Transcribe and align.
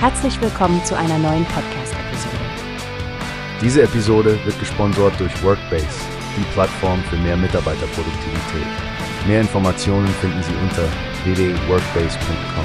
Herzlich 0.00 0.40
willkommen 0.40 0.84
zu 0.84 0.96
einer 0.96 1.18
neuen 1.18 1.44
Podcast-Episode. 1.46 2.36
Diese 3.60 3.82
Episode 3.82 4.38
wird 4.44 4.56
gesponsert 4.60 5.18
durch 5.18 5.42
Workbase, 5.42 5.88
die 6.36 6.44
Plattform 6.52 7.02
für 7.10 7.16
mehr 7.16 7.36
Mitarbeiterproduktivität. 7.36 8.68
Mehr 9.26 9.40
Informationen 9.40 10.06
finden 10.06 10.40
Sie 10.40 10.54
unter 10.62 10.84
www.workbase.com. 11.24 12.64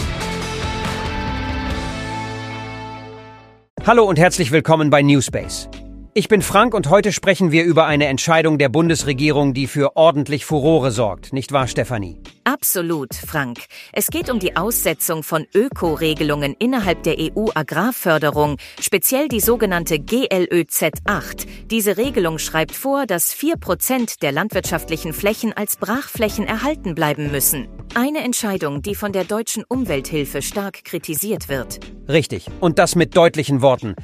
Hallo 3.88 4.04
und 4.04 4.20
herzlich 4.20 4.52
willkommen 4.52 4.92
bei 4.92 5.02
Newspace. 5.02 5.70
Ich 6.16 6.28
bin 6.28 6.44
Frank 6.44 6.76
und 6.76 6.92
heute 6.92 7.12
sprechen 7.12 7.52
wir 7.52 7.64
über 7.64 7.88
eine 7.88 8.06
Entscheidung 8.06 8.60
der 8.60 8.70
Bundesregierung, 8.70 9.56
die 9.56 9.66
für 9.66 9.96
ordentlich 9.96 10.46
Furore 10.46 10.92
sorgt, 10.92 11.34
nicht 11.34 11.52
wahr, 11.52 11.68
Stefanie? 11.68 12.20
Absolut, 12.44 13.16
Frank. 13.16 13.62
Es 13.94 14.12
geht 14.12 14.30
um 14.30 14.38
die 14.38 14.56
Aussetzung 14.56 15.24
von 15.24 15.48
Öko-Regelungen 15.56 16.56
innerhalb 16.60 17.02
der 17.02 17.16
EU-Agrarförderung, 17.18 18.58
speziell 18.80 19.28
die 19.28 19.40
sogenannte 19.40 19.98
GLÖZ 19.98 21.00
8. 21.06 21.72
Diese 21.72 21.98
Regelung 21.98 22.38
schreibt 22.38 22.76
vor, 22.76 23.08
dass 23.08 23.36
4% 23.36 24.20
der 24.20 24.34
landwirtschaftlichen 24.34 25.14
Flächen 25.14 25.52
als 25.52 25.78
Brachflächen 25.78 26.46
erhalten 26.46 26.94
bleiben 26.94 27.32
müssen. 27.32 27.68
Eine 27.96 28.20
Entscheidung, 28.20 28.84
die 28.84 28.94
von 28.94 29.14
der 29.14 29.24
deutschen 29.24 29.64
Umwelthilfe 29.68 30.44
stark 30.44 30.84
kritisiert 30.84 31.50
wird. 31.50 31.80
Richtig, 32.08 32.46
und 32.60 32.78
das 32.78 32.96
mit 32.96 33.18
deutlichen 33.18 33.64
Worten. 33.64 33.96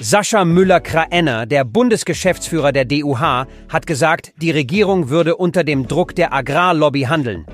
Sascha 0.00 0.44
Müller-Kraenner, 0.44 1.44
der 1.46 1.64
Bundesgeschäftsführer 1.64 2.70
der 2.70 2.84
DUH, 2.84 3.48
hat 3.68 3.86
gesagt, 3.88 4.32
die 4.40 4.52
Regierung 4.52 5.08
würde 5.08 5.34
unter 5.34 5.64
dem 5.64 5.88
Druck 5.88 6.14
der 6.14 6.32
Agrarlobby 6.32 7.02
handeln. 7.02 7.46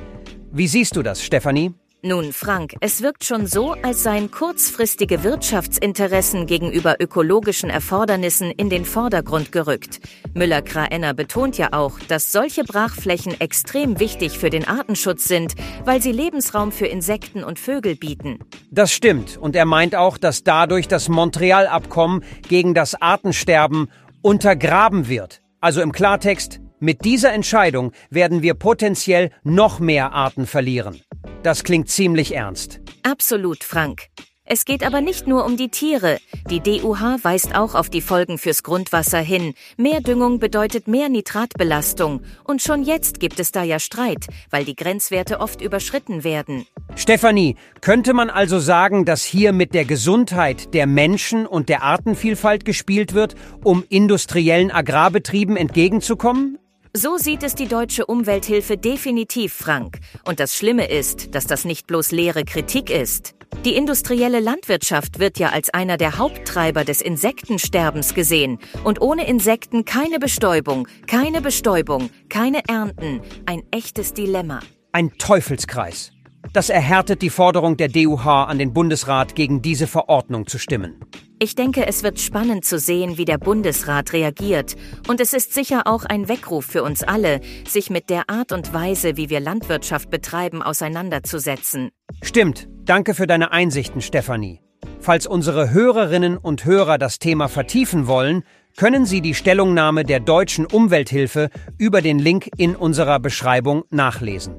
Wie 0.53 0.69
siehst 0.69 0.95
du 0.95 1.03
das, 1.03 1.25
Stefanie? 1.25 1.73
Nun, 2.07 2.35
Frank, 2.35 2.75
es 2.81 3.01
wirkt 3.01 3.25
schon 3.25 3.47
so, 3.47 3.73
als 3.83 4.03
seien 4.03 4.31
kurzfristige 4.31 5.25
Wirtschaftsinteressen 5.25 6.45
gegenüber 6.45 6.97
ökologischen 7.01 7.71
Erfordernissen 7.71 8.51
in 8.51 8.69
den 8.69 8.85
Vordergrund 8.85 9.53
gerückt. 9.53 10.01
Müller-Kraenner 10.35 11.15
betont 11.15 11.57
ja 11.57 11.73
auch, 11.73 11.99
dass 12.01 12.31
solche 12.31 12.63
Brachflächen 12.63 13.41
extrem 13.41 14.01
wichtig 14.01 14.39
für 14.39 14.51
den 14.51 14.69
Artenschutz 14.69 15.25
sind, 15.25 15.55
weil 15.87 16.03
sie 16.03 16.13
Lebensraum 16.13 16.73
für 16.73 16.85
Insekten 16.85 17.43
und 17.43 17.59
Vögel 17.59 17.97
bieten. 17.97 18.39
Das 18.71 18.93
stimmt, 18.93 19.39
und 19.39 19.57
er 19.57 19.65
meint 19.65 19.95
auch, 19.97 20.19
dass 20.19 20.45
dadurch 20.45 20.89
das 20.89 21.09
Montreal-Abkommen 21.09 22.23
gegen 22.47 22.75
das 22.75 23.01
Artensterben 23.01 23.89
untergraben 24.21 25.09
wird. 25.09 25.41
Also 25.63 25.81
im 25.81 25.93
Klartext, 25.93 26.61
mit 26.81 27.07
dieser 27.07 27.33
Entscheidung 27.33 27.93
werden 28.11 28.43
wir 28.43 28.53
potenziell 28.53 29.31
noch 29.43 29.81
mehr 29.81 30.13
Arten 30.13 30.47
verlieren. 30.47 31.01
Das 31.45 31.63
klingt 31.63 31.91
ziemlich 31.91 32.35
ernst. 32.35 32.81
Absolut, 33.03 33.65
Frank. 33.65 34.07
Es 34.47 34.65
geht 34.65 34.83
aber 34.83 35.03
nicht 35.03 35.27
nur 35.27 35.45
um 35.45 35.59
die 35.59 35.69
Tiere. 35.69 36.19
Die 36.51 36.61
DUH 36.61 37.19
weist 37.23 37.55
auch 37.55 37.75
auf 37.75 37.91
die 37.91 38.01
Folgen 38.01 38.39
fürs 38.39 38.63
Grundwasser 38.63 39.19
hin. 39.19 39.53
Mehr 39.77 40.01
Düngung 40.01 40.39
bedeutet 40.39 40.89
mehr 40.89 41.11
Nitratbelastung. 41.11 42.23
Und 42.45 42.63
schon 42.63 42.83
jetzt 42.83 43.21
gibt 43.21 43.39
es 43.41 43.53
da 43.53 43.63
ja 43.63 43.79
Streit, 43.79 44.27
weil 44.49 44.65
die 44.65 44.75
Grenzwerte 44.75 45.39
oft 45.41 45.61
überschritten 45.61 46.25
werden. 46.25 46.67
Stefanie, 46.97 47.57
könnte 47.83 48.15
man 48.15 48.31
also 48.31 48.59
sagen, 48.59 49.05
dass 49.05 49.23
hier 49.23 49.53
mit 49.53 49.75
der 49.75 49.85
Gesundheit 49.85 50.73
der 50.73 50.87
Menschen 50.87 51.47
und 51.47 51.69
der 51.69 51.83
Artenvielfalt 51.83 52.65
gespielt 52.65 53.13
wird, 53.13 53.35
um 53.63 53.85
industriellen 53.91 54.71
Agrarbetrieben 54.71 55.59
entgegenzukommen? 55.59 56.59
So 56.97 57.17
sieht 57.17 57.43
es 57.43 57.57
die 57.57 57.67
deutsche 57.67 58.07
Umwelthilfe 58.07 58.77
definitiv, 58.77 59.53
Frank. 59.53 59.99
Und 60.25 60.39
das 60.39 60.55
Schlimme 60.55 60.89
ist, 60.89 61.35
dass 61.35 61.45
das 61.45 61.65
nicht 61.65 61.89
bloß 61.89 62.13
leere 62.13 62.45
Kritik 62.45 62.89
ist. 62.89 63.35
Die 63.65 63.75
industrielle 63.75 64.39
Landwirtschaft 64.39 65.19
wird 65.19 65.41
ja 65.41 65.49
als 65.49 65.75
einer 65.75 65.97
der 65.97 66.19
Haupttreiber 66.19 66.85
des 66.85 67.01
Insektensterbens 67.01 68.15
gesehen. 68.15 68.61
Und 68.85 69.03
ohne 69.03 69.27
Insekten 69.27 69.85
keine 69.85 70.21
Bestäubung, 70.21 70.87
keine 71.09 71.43
Bestäubung, 71.43 72.11
keine 72.29 72.61
Ernten. 72.69 73.23
Ein 73.45 73.65
echtes 73.73 74.15
Dilemma. 74.15 74.61
Ein 74.93 75.11
Teufelskreis. 75.19 76.13
Das 76.53 76.71
erhärtet 76.71 77.23
die 77.23 77.31
Forderung 77.31 77.77
der 77.77 77.89
DUH 77.89 78.47
an 78.47 78.61
den 78.61 78.73
Bundesrat, 78.73 79.35
gegen 79.35 79.63
diese 79.63 79.89
Verordnung 79.89 80.47
zu 80.47 80.59
stimmen. 80.59 81.01
Ich 81.45 81.55
denke, 81.55 81.87
es 81.87 82.03
wird 82.03 82.21
spannend 82.21 82.65
zu 82.65 82.79
sehen, 82.79 83.19
wie 83.19 83.27
der 83.27 83.37
Bundesrat 83.37 84.15
reagiert. 84.15 84.77
Und 85.09 85.21
es 85.21 85.35
ist 85.35 85.53
sicher 85.53 85.83
auch 85.85 86.07
ein 86.07 86.27
Weckruf 86.27 86.65
für 86.65 86.83
uns 86.83 87.03
alle, 87.03 87.43
sich 87.69 87.91
mit 87.91 88.09
der 88.09 88.31
Art 88.31 88.51
und 88.51 88.73
Weise, 88.73 89.19
wie 89.19 89.29
wir 89.29 89.41
Landwirtschaft 89.41 90.09
betreiben, 90.09 90.63
auseinanderzusetzen. 90.63 91.91
Stimmt. 92.23 92.67
Danke 92.87 93.13
für 93.13 93.27
deine 93.27 93.53
Einsichten, 93.53 94.01
Stefanie. 94.01 94.63
Falls 95.01 95.27
unsere 95.27 95.71
Hörerinnen 95.71 96.39
und 96.39 96.65
Hörer 96.65 96.97
das 96.97 97.19
Thema 97.19 97.49
vertiefen 97.49 98.07
wollen, 98.07 98.43
können 98.79 99.05
Sie 99.05 99.21
die 99.21 99.35
Stellungnahme 99.35 100.05
der 100.05 100.21
deutschen 100.21 100.65
Umwelthilfe 100.65 101.51
über 101.77 102.01
den 102.01 102.19
Link 102.19 102.49
in 102.57 102.75
unserer 102.75 103.21
Beschreibung 103.21 103.85
nachlesen. 103.91 104.55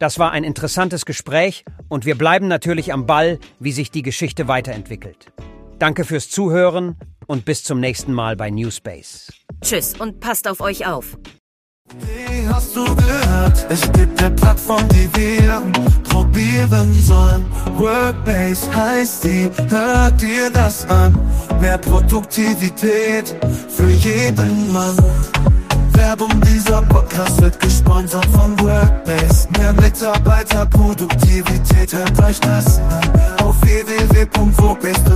Das 0.00 0.18
war 0.18 0.32
ein 0.32 0.42
interessantes 0.42 1.06
Gespräch 1.06 1.64
und 1.88 2.04
wir 2.04 2.18
bleiben 2.18 2.48
natürlich 2.48 2.92
am 2.92 3.06
Ball, 3.06 3.38
wie 3.60 3.70
sich 3.70 3.92
die 3.92 4.02
Geschichte 4.02 4.48
weiterentwickelt. 4.48 5.32
Danke 5.78 6.04
fürs 6.04 6.28
Zuhören 6.30 6.96
und 7.26 7.44
bis 7.44 7.62
zum 7.64 7.80
nächsten 7.80 8.12
Mal 8.12 8.36
bei 8.36 8.50
Newspace. 8.50 9.32
Tschüss 9.62 9.94
und 9.98 10.20
passt 10.20 10.46
auf 10.48 10.60
euch 10.60 10.86
auf. 10.86 11.18
Wie 12.00 12.48
hast 12.48 12.74
du 12.74 12.84
gehört? 12.96 13.66
Es 13.68 13.82
gibt 13.92 14.18
eine 14.22 14.34
Plattform, 14.34 14.88
die 14.88 15.08
wir 15.14 15.62
probieren 16.08 16.92
sollen. 16.94 17.44
Workbase 17.76 18.74
heißt 18.74 19.24
die, 19.24 19.50
hört 19.68 20.18
dir 20.20 20.48
das 20.50 20.88
an. 20.88 21.14
Mehr 21.60 21.76
Produktivität 21.78 23.36
für 23.68 23.90
jeden 23.90 24.72
Mann. 24.72 24.96
Werbung, 25.92 26.40
dieser 26.42 26.80
Podcast 26.82 27.40
wird 27.42 27.60
gesponsert 27.60 28.26
von 28.26 28.58
Workbase. 28.60 29.48
Mehr 29.58 29.72
Mitarbeiterproduktivität, 29.74 31.92
hört 31.92 32.22
euch 32.22 32.40
das 32.40 32.78
an. 32.78 33.12
Auf 33.42 33.60
www.workbase.com 33.62 35.13